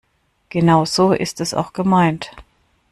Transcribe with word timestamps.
Genau 0.49 0.83
so 0.85 1.13
ist 1.13 1.41
es 1.41 1.53
auch 1.53 1.73
gemeint. 1.73 2.31